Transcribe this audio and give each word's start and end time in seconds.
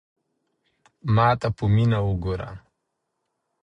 ما 1.15 1.27
ته 1.39 1.47
په 1.57 1.65
مینه 1.73 1.99
وگوره. 2.07 2.51